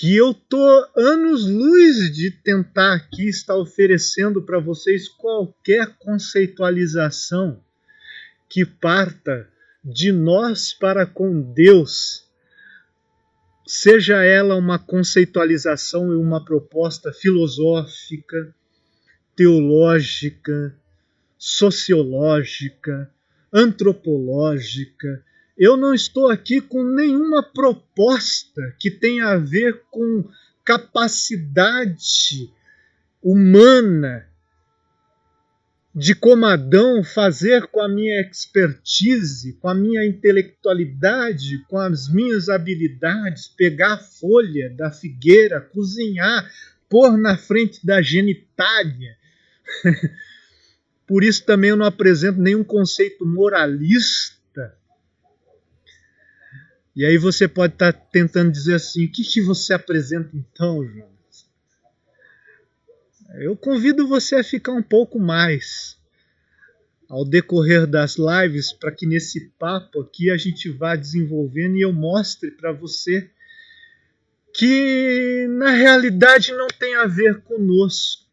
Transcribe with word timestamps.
que 0.00 0.16
eu 0.16 0.32
tô 0.32 0.88
anos 0.96 1.46
luz 1.46 2.10
de 2.10 2.30
tentar 2.30 2.94
aqui 2.94 3.28
estar 3.28 3.54
oferecendo 3.54 4.40
para 4.40 4.58
vocês 4.58 5.06
qualquer 5.06 5.94
conceitualização 5.98 7.62
que 8.48 8.64
parta 8.64 9.46
de 9.84 10.10
nós 10.10 10.72
para 10.72 11.04
com 11.04 11.42
Deus, 11.52 12.26
seja 13.66 14.24
ela 14.24 14.56
uma 14.56 14.78
conceitualização 14.78 16.10
e 16.14 16.16
uma 16.16 16.42
proposta 16.42 17.12
filosófica, 17.12 18.54
teológica, 19.36 20.74
sociológica, 21.36 23.12
antropológica, 23.52 25.22
eu 25.60 25.76
não 25.76 25.92
estou 25.92 26.30
aqui 26.30 26.58
com 26.58 26.82
nenhuma 26.82 27.42
proposta 27.42 28.74
que 28.80 28.90
tenha 28.90 29.26
a 29.28 29.36
ver 29.36 29.82
com 29.90 30.26
capacidade 30.64 32.50
humana 33.22 34.26
de 35.94 36.14
como 36.14 36.46
Adão 36.46 37.04
fazer 37.04 37.66
com 37.66 37.82
a 37.82 37.88
minha 37.88 38.22
expertise, 38.22 39.52
com 39.60 39.68
a 39.68 39.74
minha 39.74 40.02
intelectualidade, 40.06 41.62
com 41.68 41.76
as 41.76 42.08
minhas 42.08 42.48
habilidades, 42.48 43.48
pegar 43.48 43.94
a 43.94 43.98
folha 43.98 44.70
da 44.70 44.90
figueira, 44.90 45.60
cozinhar, 45.60 46.50
pôr 46.88 47.18
na 47.18 47.36
frente 47.36 47.84
da 47.84 48.00
genitália. 48.00 49.14
Por 51.06 51.22
isso 51.22 51.44
também 51.44 51.68
eu 51.68 51.76
não 51.76 51.84
apresento 51.84 52.40
nenhum 52.40 52.64
conceito 52.64 53.26
moralista 53.26 54.39
e 56.94 57.04
aí 57.04 57.16
você 57.16 57.46
pode 57.46 57.74
estar 57.74 57.92
tá 57.92 57.98
tentando 58.12 58.50
dizer 58.50 58.74
assim: 58.74 59.06
o 59.06 59.12
que, 59.12 59.22
que 59.22 59.40
você 59.40 59.72
apresenta 59.72 60.30
então, 60.34 60.84
Jonas? 60.84 61.46
Eu 63.34 63.56
convido 63.56 64.08
você 64.08 64.36
a 64.36 64.44
ficar 64.44 64.72
um 64.72 64.82
pouco 64.82 65.18
mais 65.18 65.96
ao 67.08 67.24
decorrer 67.24 67.86
das 67.86 68.16
lives 68.16 68.72
para 68.72 68.92
que 68.92 69.06
nesse 69.06 69.50
papo 69.58 70.00
aqui 70.00 70.30
a 70.30 70.36
gente 70.36 70.68
vá 70.70 70.96
desenvolvendo 70.96 71.76
e 71.76 71.80
eu 71.80 71.92
mostre 71.92 72.50
para 72.52 72.72
você 72.72 73.30
que 74.52 75.46
na 75.50 75.70
realidade 75.70 76.52
não 76.52 76.68
tem 76.68 76.94
a 76.94 77.06
ver 77.06 77.40
conosco 77.42 78.28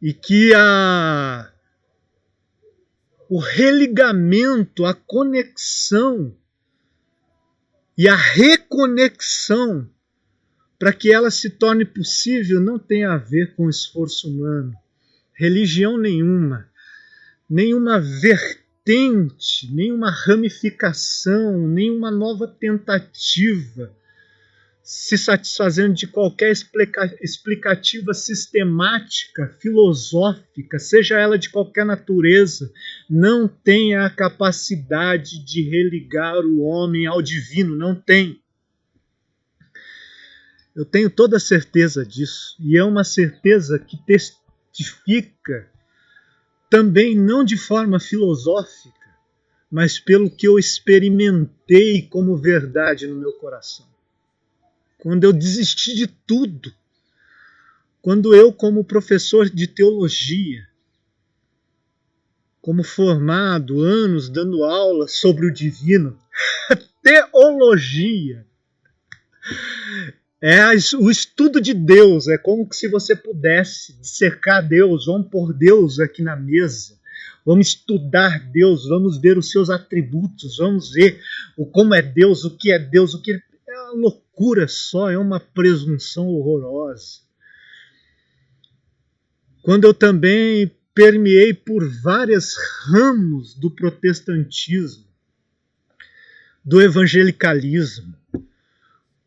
e 0.00 0.12
que 0.12 0.52
a 0.54 1.52
o 3.28 3.40
religamento, 3.40 4.84
a 4.84 4.94
conexão 4.94 6.32
e 7.96 8.08
a 8.08 8.14
reconexão 8.14 9.88
para 10.78 10.92
que 10.92 11.10
ela 11.10 11.30
se 11.30 11.50
torne 11.50 11.84
possível 11.84 12.60
não 12.60 12.78
tem 12.78 13.04
a 13.04 13.16
ver 13.16 13.54
com 13.54 13.70
esforço 13.70 14.28
humano, 14.28 14.74
religião 15.32 15.96
nenhuma, 15.96 16.68
nenhuma 17.48 17.98
vertente, 18.00 19.72
nenhuma 19.72 20.10
ramificação, 20.10 21.66
nenhuma 21.66 22.10
nova 22.10 22.46
tentativa 22.46 23.94
se 24.86 25.18
satisfazendo 25.18 25.94
de 25.94 26.06
qualquer 26.06 26.52
explicativa 27.20 28.14
sistemática, 28.14 29.52
filosófica, 29.58 30.78
seja 30.78 31.18
ela 31.18 31.36
de 31.36 31.50
qualquer 31.50 31.84
natureza, 31.84 32.72
não 33.10 33.48
tem 33.48 33.96
a 33.96 34.08
capacidade 34.08 35.44
de 35.44 35.68
religar 35.68 36.38
o 36.46 36.60
homem 36.60 37.04
ao 37.04 37.20
divino, 37.20 37.74
não 37.74 37.96
tem. 37.96 38.40
Eu 40.72 40.84
tenho 40.84 41.10
toda 41.10 41.38
a 41.38 41.40
certeza 41.40 42.06
disso, 42.06 42.54
e 42.60 42.78
é 42.78 42.84
uma 42.84 43.02
certeza 43.02 43.80
que 43.80 43.96
testifica 44.06 45.68
também 46.70 47.16
não 47.16 47.42
de 47.42 47.56
forma 47.56 47.98
filosófica, 47.98 48.94
mas 49.68 49.98
pelo 49.98 50.30
que 50.30 50.46
eu 50.46 50.60
experimentei 50.60 52.02
como 52.02 52.36
verdade 52.36 53.08
no 53.08 53.16
meu 53.16 53.32
coração 53.32 53.95
quando 55.06 55.22
eu 55.22 55.32
desisti 55.32 55.94
de 55.94 56.08
tudo, 56.08 56.74
quando 58.02 58.34
eu, 58.34 58.52
como 58.52 58.82
professor 58.82 59.48
de 59.48 59.68
teologia, 59.68 60.66
como 62.60 62.82
formado, 62.82 63.78
anos 63.78 64.28
dando 64.28 64.64
aula 64.64 65.06
sobre 65.06 65.46
o 65.46 65.54
divino, 65.54 66.18
teologia, 67.04 68.44
é 70.42 70.66
o 70.98 71.08
estudo 71.08 71.60
de 71.60 71.72
Deus, 71.72 72.26
é 72.26 72.36
como 72.36 72.66
se 72.72 72.88
você 72.88 73.14
pudesse 73.14 73.92
dissecar 74.00 74.66
Deus, 74.66 75.06
vamos 75.06 75.30
pôr 75.30 75.54
Deus 75.54 76.00
aqui 76.00 76.20
na 76.20 76.34
mesa, 76.34 76.98
vamos 77.44 77.68
estudar 77.68 78.40
Deus, 78.50 78.88
vamos 78.88 79.20
ver 79.20 79.38
os 79.38 79.52
seus 79.52 79.70
atributos, 79.70 80.56
vamos 80.56 80.90
ver 80.90 81.22
o 81.56 81.64
como 81.64 81.94
é 81.94 82.02
Deus, 82.02 82.44
o 82.44 82.56
que 82.56 82.72
é 82.72 82.78
Deus, 82.80 83.14
o 83.14 83.22
que 83.22 83.34
é 83.34 83.45
loucura 83.90 84.68
só, 84.68 85.10
é 85.10 85.18
uma 85.18 85.40
presunção 85.40 86.28
horrorosa. 86.28 87.20
Quando 89.62 89.84
eu 89.84 89.94
também 89.94 90.70
permeei 90.94 91.52
por 91.52 91.86
vários 92.02 92.54
ramos 92.84 93.54
do 93.54 93.70
protestantismo, 93.70 95.04
do 96.64 96.80
evangelicalismo, 96.80 98.14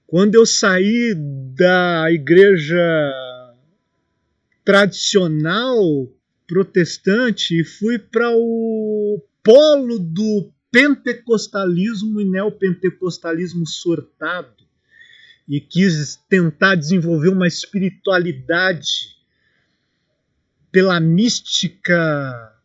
quando 0.08 0.36
eu 0.36 0.46
saí 0.46 1.14
da 1.54 2.12
igreja 2.12 2.80
tradicional 4.66 5.84
protestante 6.48 7.60
e 7.60 7.64
fui 7.64 8.00
para 8.00 8.32
o 8.32 9.22
polo 9.44 10.00
do 10.00 10.52
pentecostalismo 10.72 12.22
e 12.22 12.26
neopentecostalismo 12.26 13.66
surtado 13.66 14.64
e 15.48 15.60
quis 15.60 16.16
tentar 16.30 16.76
desenvolver 16.76 17.30
uma 17.30 17.48
espiritualidade 17.48 19.18
pela 20.72 21.00
mística 21.00 22.56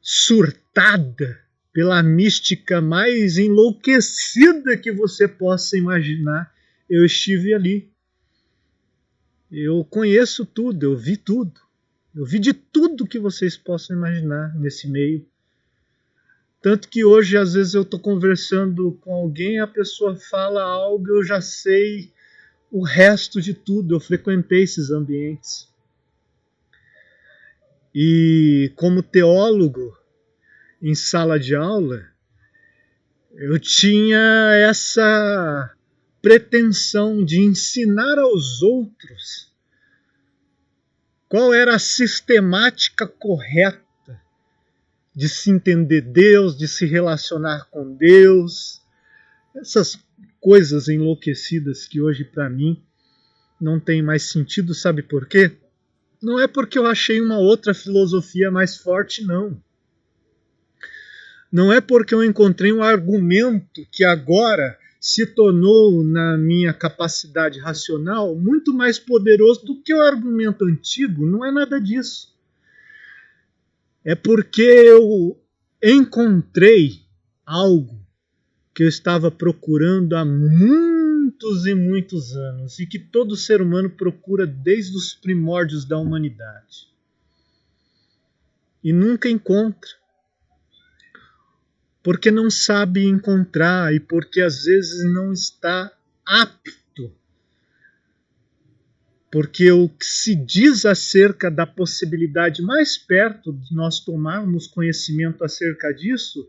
surtada, 0.00 1.38
pela 1.72 2.02
mística 2.02 2.80
mais 2.80 3.36
enlouquecida 3.36 4.76
que 4.76 4.90
você 4.90 5.28
possa 5.28 5.76
imaginar, 5.76 6.50
eu 6.88 7.04
estive 7.04 7.52
ali. 7.52 7.92
Eu 9.50 9.84
conheço 9.84 10.46
tudo, 10.46 10.84
eu 10.84 10.96
vi 10.96 11.16
tudo. 11.16 11.60
Eu 12.14 12.24
vi 12.24 12.38
de 12.38 12.52
tudo 12.52 13.06
que 13.06 13.18
vocês 13.18 13.56
possam 13.56 13.96
imaginar 13.96 14.54
nesse 14.56 14.88
meio. 14.88 15.26
Tanto 16.64 16.88
que 16.88 17.04
hoje, 17.04 17.36
às 17.36 17.52
vezes, 17.52 17.74
eu 17.74 17.82
estou 17.82 18.00
conversando 18.00 18.92
com 19.02 19.12
alguém, 19.12 19.60
a 19.60 19.66
pessoa 19.66 20.16
fala 20.16 20.62
algo, 20.62 21.06
eu 21.08 21.22
já 21.22 21.38
sei 21.38 22.10
o 22.70 22.82
resto 22.82 23.38
de 23.38 23.52
tudo. 23.52 23.94
Eu 23.94 24.00
frequentei 24.00 24.62
esses 24.62 24.90
ambientes. 24.90 25.70
E 27.94 28.72
como 28.76 29.02
teólogo, 29.02 29.94
em 30.80 30.94
sala 30.94 31.38
de 31.38 31.54
aula, 31.54 32.02
eu 33.34 33.58
tinha 33.58 34.54
essa 34.66 35.70
pretensão 36.22 37.22
de 37.22 37.40
ensinar 37.40 38.18
aos 38.18 38.62
outros 38.62 39.52
qual 41.28 41.52
era 41.52 41.74
a 41.74 41.78
sistemática 41.78 43.06
correta 43.06 43.83
de 45.14 45.28
se 45.28 45.50
entender 45.50 46.00
Deus, 46.00 46.58
de 46.58 46.66
se 46.66 46.84
relacionar 46.86 47.68
com 47.70 47.94
Deus, 47.94 48.82
essas 49.54 49.98
coisas 50.40 50.88
enlouquecidas 50.88 51.86
que 51.86 52.00
hoje 52.00 52.24
para 52.24 52.50
mim 52.50 52.82
não 53.60 53.78
tem 53.78 54.02
mais 54.02 54.24
sentido, 54.24 54.74
sabe 54.74 55.02
por 55.02 55.26
quê? 55.26 55.52
Não 56.20 56.40
é 56.40 56.48
porque 56.48 56.78
eu 56.78 56.86
achei 56.86 57.20
uma 57.20 57.38
outra 57.38 57.72
filosofia 57.72 58.50
mais 58.50 58.76
forte, 58.76 59.24
não. 59.24 59.62
Não 61.52 61.72
é 61.72 61.80
porque 61.80 62.12
eu 62.14 62.24
encontrei 62.24 62.72
um 62.72 62.82
argumento 62.82 63.86
que 63.92 64.02
agora 64.02 64.76
se 65.00 65.26
tornou, 65.26 66.02
na 66.02 66.36
minha 66.36 66.72
capacidade 66.72 67.60
racional, 67.60 68.34
muito 68.34 68.72
mais 68.72 68.98
poderoso 68.98 69.64
do 69.64 69.80
que 69.82 69.94
o 69.94 70.02
argumento 70.02 70.64
antigo. 70.64 71.26
Não 71.26 71.44
é 71.44 71.52
nada 71.52 71.80
disso 71.80 72.33
é 74.04 74.14
porque 74.14 74.62
eu 74.62 75.40
encontrei 75.82 77.00
algo 77.44 77.98
que 78.74 78.82
eu 78.82 78.88
estava 78.88 79.30
procurando 79.30 80.14
há 80.14 80.24
muitos 80.24 81.64
e 81.66 81.74
muitos 81.74 82.36
anos 82.36 82.78
e 82.78 82.86
que 82.86 82.98
todo 82.98 83.36
ser 83.36 83.62
humano 83.62 83.88
procura 83.88 84.46
desde 84.46 84.96
os 84.96 85.14
primórdios 85.14 85.84
da 85.84 85.96
humanidade. 85.96 86.92
E 88.82 88.92
nunca 88.92 89.28
encontra. 89.28 89.88
Porque 92.02 92.30
não 92.30 92.50
sabe 92.50 93.06
encontrar 93.06 93.94
e 93.94 94.00
porque 94.00 94.42
às 94.42 94.64
vezes 94.64 95.02
não 95.14 95.32
está 95.32 95.90
apto 96.26 96.83
porque 99.34 99.72
o 99.72 99.88
que 99.88 100.04
se 100.06 100.36
diz 100.36 100.86
acerca 100.86 101.50
da 101.50 101.66
possibilidade 101.66 102.62
mais 102.62 102.96
perto 102.96 103.52
de 103.52 103.74
nós 103.74 103.98
tomarmos 103.98 104.68
conhecimento 104.68 105.42
acerca 105.42 105.92
disso 105.92 106.48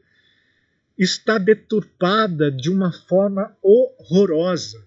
está 0.96 1.40
deturpada 1.40 2.52
de 2.52 2.70
uma 2.70 2.92
forma 2.92 3.58
horrorosa. 3.60 4.86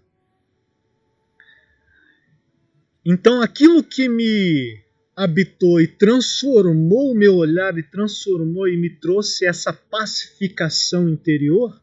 Então, 3.05 3.43
aquilo 3.43 3.83
que 3.83 4.09
me 4.09 4.81
habitou 5.17 5.81
e 5.81 5.89
transformou 5.89 7.11
o 7.11 7.17
meu 7.17 7.35
olhar 7.35 7.77
e 7.79 7.83
transformou 7.83 8.69
e 8.69 8.77
me 8.77 8.91
trouxe 8.91 9.45
essa 9.45 9.73
pacificação 9.73 11.09
interior 11.09 11.77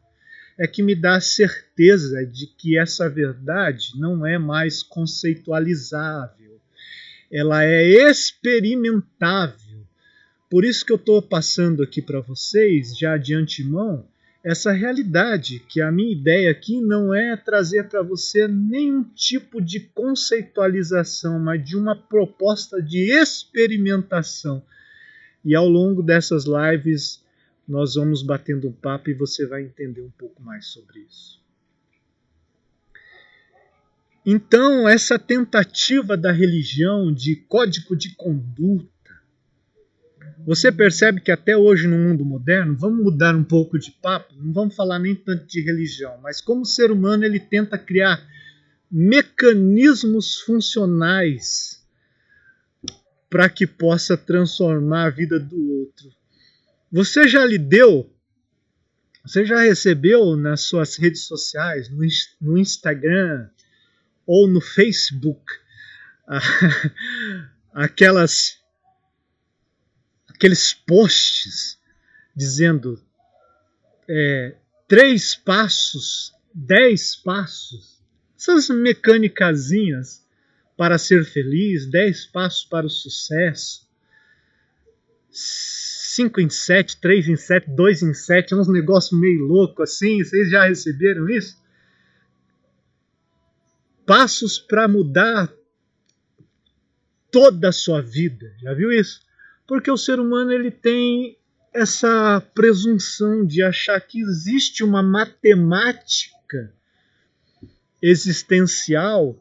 é 0.58 0.66
que 0.66 0.82
me 0.82 0.94
dá 0.94 1.20
certeza 1.20 2.24
de 2.24 2.46
que 2.46 2.78
essa 2.78 3.08
verdade 3.08 3.92
não 3.96 4.26
é 4.26 4.38
mais 4.38 4.82
conceitualizável, 4.82 6.60
ela 7.30 7.64
é 7.64 7.84
experimentável. 8.10 9.84
Por 10.48 10.64
isso 10.64 10.86
que 10.86 10.92
eu 10.92 10.96
estou 10.96 11.20
passando 11.20 11.82
aqui 11.82 12.00
para 12.00 12.20
vocês, 12.20 12.96
já 12.96 13.16
de 13.16 13.34
antemão, 13.34 14.06
essa 14.46 14.70
realidade, 14.70 15.58
que 15.68 15.80
a 15.80 15.90
minha 15.90 16.12
ideia 16.12 16.52
aqui 16.52 16.80
não 16.80 17.12
é 17.12 17.36
trazer 17.36 17.88
para 17.88 18.00
você 18.00 18.46
nenhum 18.46 19.02
tipo 19.02 19.60
de 19.60 19.80
conceitualização, 19.80 21.40
mas 21.40 21.64
de 21.64 21.76
uma 21.76 21.96
proposta 21.96 22.80
de 22.80 23.10
experimentação. 23.10 24.62
E 25.44 25.52
ao 25.52 25.68
longo 25.68 26.00
dessas 26.00 26.44
lives 26.44 27.25
nós 27.66 27.94
vamos 27.94 28.22
batendo 28.22 28.68
um 28.68 28.72
papo 28.72 29.10
e 29.10 29.14
você 29.14 29.46
vai 29.46 29.62
entender 29.62 30.00
um 30.00 30.10
pouco 30.10 30.42
mais 30.42 30.66
sobre 30.66 31.00
isso. 31.00 31.44
Então, 34.24 34.88
essa 34.88 35.18
tentativa 35.18 36.16
da 36.16 36.32
religião 36.32 37.12
de 37.12 37.36
código 37.36 37.94
de 37.96 38.14
conduta, 38.16 38.90
você 40.44 40.70
percebe 40.70 41.20
que 41.20 41.30
até 41.30 41.56
hoje 41.56 41.86
no 41.86 41.96
mundo 41.96 42.24
moderno, 42.24 42.76
vamos 42.76 43.04
mudar 43.04 43.36
um 43.36 43.44
pouco 43.44 43.78
de 43.78 43.92
papo, 43.92 44.34
não 44.36 44.52
vamos 44.52 44.74
falar 44.74 44.98
nem 44.98 45.14
tanto 45.14 45.46
de 45.46 45.60
religião, 45.60 46.18
mas 46.22 46.40
como 46.40 46.62
o 46.62 46.66
ser 46.66 46.90
humano 46.90 47.24
ele 47.24 47.38
tenta 47.38 47.78
criar 47.78 48.20
mecanismos 48.90 50.40
funcionais 50.40 51.84
para 53.28 53.48
que 53.48 53.66
possa 53.66 54.16
transformar 54.16 55.06
a 55.06 55.10
vida 55.10 55.38
do 55.38 55.72
outro. 55.80 56.10
Você 56.90 57.26
já 57.26 57.44
lhe 57.44 57.58
deu, 57.58 58.12
você 59.24 59.44
já 59.44 59.60
recebeu 59.60 60.36
nas 60.36 60.62
suas 60.62 60.96
redes 60.96 61.24
sociais, 61.24 61.88
no, 61.88 62.06
no 62.40 62.58
Instagram 62.58 63.48
ou 64.24 64.46
no 64.46 64.60
Facebook, 64.60 65.44
aquelas 67.72 68.60
aqueles 70.28 70.74
posts 70.74 71.78
dizendo 72.34 73.02
é, 74.08 74.56
três 74.86 75.34
passos, 75.34 76.32
dez 76.54 77.16
passos, 77.16 78.00
essas 78.38 78.68
mecânicazinhas 78.68 80.24
para 80.76 80.98
ser 80.98 81.24
feliz, 81.24 81.86
dez 81.86 82.26
passos 82.26 82.64
para 82.64 82.86
o 82.86 82.90
sucesso 82.90 83.86
5 86.16 86.40
em 86.40 86.48
7, 86.48 86.98
3 86.98 87.28
em 87.28 87.36
7, 87.36 87.70
2 87.70 88.02
em 88.02 88.14
7, 88.14 88.54
é 88.54 88.56
uns 88.56 88.68
negócios 88.68 89.18
meio 89.20 89.42
louco 89.42 89.82
assim. 89.82 90.24
Vocês 90.24 90.50
já 90.50 90.64
receberam 90.66 91.28
isso? 91.28 91.62
Passos 94.06 94.58
para 94.58 94.88
mudar 94.88 95.52
toda 97.30 97.68
a 97.68 97.72
sua 97.72 98.00
vida. 98.00 98.50
Já 98.62 98.72
viu 98.72 98.90
isso? 98.90 99.20
Porque 99.66 99.90
o 99.90 99.96
ser 99.98 100.18
humano 100.18 100.52
ele 100.52 100.70
tem 100.70 101.36
essa 101.74 102.40
presunção 102.54 103.44
de 103.44 103.62
achar 103.62 104.00
que 104.00 104.20
existe 104.22 104.82
uma 104.82 105.02
matemática 105.02 106.72
existencial 108.00 109.38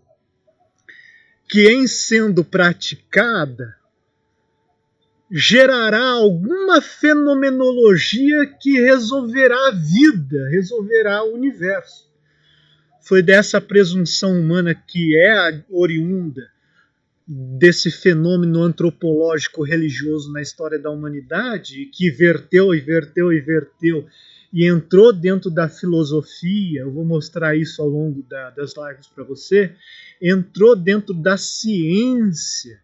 que, 1.47 1.69
em 1.69 1.87
sendo 1.87 2.43
praticada, 2.43 3.77
gerará 5.29 6.11
alguma 6.11 6.81
fenomenologia 6.81 8.45
que 8.45 8.79
resolverá 8.79 9.69
a 9.69 9.71
vida, 9.71 10.49
resolverá 10.49 11.23
o 11.23 11.33
universo. 11.33 12.05
Foi 13.01 13.21
dessa 13.21 13.59
presunção 13.59 14.39
humana 14.39 14.73
que 14.73 15.15
é 15.17 15.63
oriunda 15.69 16.49
desse 17.27 17.89
fenômeno 17.89 18.61
antropológico 18.61 19.63
religioso 19.63 20.31
na 20.31 20.41
história 20.41 20.77
da 20.77 20.91
humanidade, 20.91 21.89
que 21.91 22.11
verteu 22.11 22.73
e 22.73 22.79
verteu 22.79 23.33
e 23.33 23.39
verteu 23.39 24.07
e 24.53 24.65
entrou 24.65 25.11
dentro 25.11 25.49
da 25.49 25.67
filosofia, 25.67 26.81
eu 26.81 26.91
vou 26.91 27.03
mostrar 27.03 27.57
isso 27.57 27.81
ao 27.81 27.89
longo 27.89 28.23
da, 28.23 28.51
das 28.51 28.73
lives 28.77 29.07
para 29.07 29.23
você, 29.23 29.75
entrou 30.21 30.75
dentro 30.75 31.13
da 31.13 31.35
ciência 31.35 32.79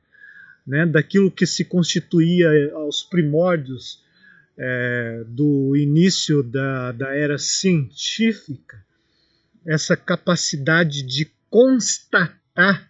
né, 0.71 0.85
daquilo 0.85 1.29
que 1.29 1.45
se 1.45 1.65
constituía 1.65 2.71
aos 2.75 3.03
primórdios 3.03 4.01
é, 4.57 5.21
do 5.27 5.75
início 5.75 6.41
da, 6.41 6.93
da 6.93 7.13
era 7.13 7.37
científica, 7.37 8.81
essa 9.65 9.97
capacidade 9.97 11.03
de 11.03 11.29
constatar, 11.49 12.89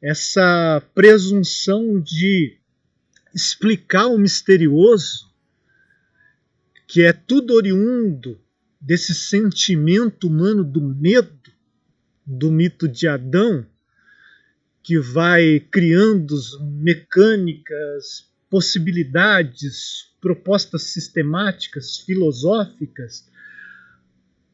essa 0.00 0.82
presunção 0.94 2.00
de 2.00 2.56
explicar 3.34 4.06
o 4.06 4.16
misterioso, 4.16 5.30
que 6.86 7.02
é 7.02 7.12
tudo 7.12 7.52
oriundo 7.52 8.40
desse 8.80 9.14
sentimento 9.14 10.28
humano 10.28 10.64
do 10.64 10.80
medo, 10.80 11.52
do 12.24 12.50
mito 12.50 12.88
de 12.88 13.06
Adão, 13.06 13.66
que 14.82 14.98
vai 14.98 15.60
criando 15.70 16.34
mecânicas, 16.60 18.28
possibilidades, 18.50 20.10
propostas 20.20 20.82
sistemáticas, 20.84 21.98
filosóficas, 21.98 23.30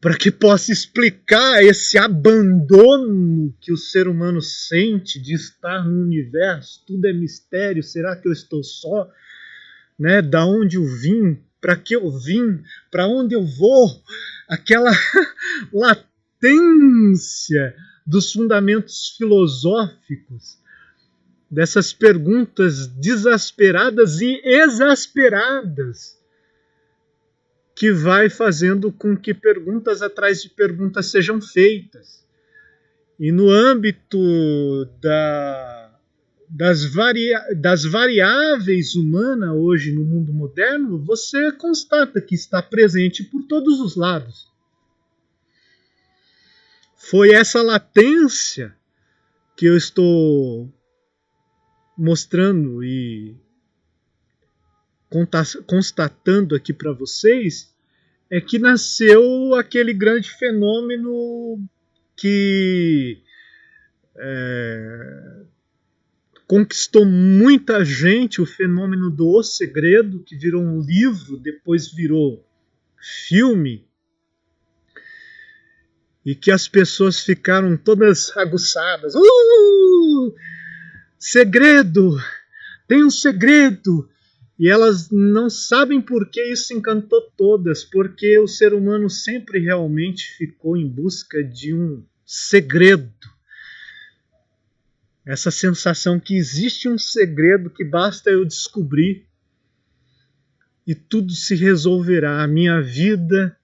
para 0.00 0.16
que 0.16 0.30
possa 0.30 0.70
explicar 0.70 1.64
esse 1.64 1.98
abandono 1.98 3.52
que 3.60 3.72
o 3.72 3.76
ser 3.76 4.06
humano 4.06 4.40
sente 4.40 5.20
de 5.20 5.34
estar 5.34 5.84
no 5.84 6.02
universo. 6.02 6.84
Tudo 6.86 7.04
é 7.06 7.12
mistério. 7.12 7.82
Será 7.82 8.14
que 8.14 8.28
eu 8.28 8.32
estou 8.32 8.62
só? 8.62 9.10
Né? 9.98 10.22
Da 10.22 10.46
onde 10.46 10.76
eu 10.76 10.84
vim? 10.84 11.42
Para 11.60 11.74
que 11.74 11.96
eu 11.96 12.16
vim? 12.16 12.62
Para 12.92 13.08
onde 13.08 13.34
eu 13.34 13.44
vou? 13.44 13.88
Aquela 14.48 14.92
latência 15.74 17.74
dos 18.08 18.32
fundamentos 18.32 19.14
filosóficos, 19.18 20.58
dessas 21.50 21.92
perguntas 21.92 22.86
desasperadas 22.86 24.22
e 24.22 24.40
exasperadas, 24.44 26.18
que 27.76 27.92
vai 27.92 28.30
fazendo 28.30 28.90
com 28.90 29.14
que 29.14 29.34
perguntas 29.34 30.00
atrás 30.00 30.42
de 30.42 30.48
perguntas 30.48 31.06
sejam 31.06 31.38
feitas. 31.38 32.26
E 33.20 33.30
no 33.30 33.50
âmbito 33.50 34.18
da, 35.02 36.00
das, 36.48 36.86
varia, 36.86 37.44
das 37.60 37.84
variáveis 37.84 38.94
humanas 38.94 39.50
hoje 39.50 39.92
no 39.92 40.02
mundo 40.02 40.32
moderno, 40.32 40.98
você 41.04 41.52
constata 41.52 42.22
que 42.22 42.34
está 42.34 42.62
presente 42.62 43.22
por 43.22 43.42
todos 43.42 43.80
os 43.80 43.96
lados 43.96 44.48
foi 46.98 47.30
essa 47.30 47.62
latência 47.62 48.76
que 49.56 49.64
eu 49.64 49.76
estou 49.76 50.70
mostrando 51.96 52.84
e 52.84 53.34
constatando 55.66 56.54
aqui 56.54 56.72
para 56.72 56.92
vocês 56.92 57.74
é 58.30 58.40
que 58.40 58.58
nasceu 58.58 59.54
aquele 59.54 59.94
grande 59.94 60.30
fenômeno 60.30 61.58
que 62.14 63.22
é, 64.16 65.42
conquistou 66.46 67.06
muita 67.06 67.84
gente, 67.84 68.42
o 68.42 68.46
fenômeno 68.46 69.10
do 69.10 69.26
O 69.28 69.42
Segredo, 69.42 70.22
que 70.24 70.36
virou 70.36 70.62
um 70.62 70.80
livro, 70.80 71.38
depois 71.38 71.90
virou 71.90 72.44
filme, 73.00 73.87
e 76.28 76.34
que 76.34 76.50
as 76.50 76.68
pessoas 76.68 77.20
ficaram 77.20 77.74
todas 77.74 78.30
aguçadas. 78.36 79.14
Uh! 79.14 80.34
Segredo! 81.18 82.18
Tem 82.86 83.02
um 83.02 83.08
segredo! 83.08 84.06
E 84.58 84.68
elas 84.68 85.08
não 85.10 85.48
sabem 85.48 86.02
por 86.02 86.28
que 86.28 86.42
isso 86.52 86.74
encantou 86.74 87.22
todas, 87.34 87.82
porque 87.82 88.38
o 88.38 88.46
ser 88.46 88.74
humano 88.74 89.08
sempre 89.08 89.58
realmente 89.58 90.26
ficou 90.36 90.76
em 90.76 90.86
busca 90.86 91.42
de 91.42 91.72
um 91.72 92.04
segredo. 92.26 93.10
essa 95.24 95.50
sensação 95.50 96.20
que 96.20 96.36
existe 96.36 96.90
um 96.90 96.98
segredo 96.98 97.70
que 97.70 97.84
basta 97.84 98.28
eu 98.28 98.44
descobrir 98.44 99.26
e 100.86 100.94
tudo 100.94 101.32
se 101.32 101.54
resolverá, 101.54 102.42
a 102.42 102.46
minha 102.46 102.82
vida 102.82 103.56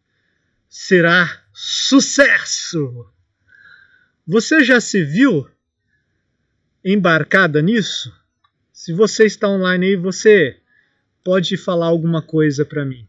será 0.66 1.44
sucesso. 1.54 3.08
Você 4.26 4.64
já 4.64 4.80
se 4.80 5.04
viu 5.04 5.49
embarcada 6.84 7.62
nisso? 7.62 8.12
Se 8.73 8.92
você 8.92 9.25
está 9.25 9.49
online 9.49 9.87
aí, 9.87 9.96
você 9.96 10.61
pode 11.23 11.56
falar 11.56 11.87
alguma 11.87 12.20
coisa 12.20 12.64
para 12.64 12.84
mim. 12.84 13.08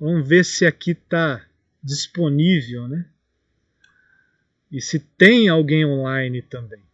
Vamos 0.00 0.28
ver 0.28 0.44
se 0.44 0.66
aqui 0.66 0.90
está 0.90 1.46
disponível, 1.82 2.88
né? 2.88 3.08
E 4.70 4.80
se 4.80 4.98
tem 4.98 5.48
alguém 5.48 5.84
online 5.84 6.42
também. 6.42 6.87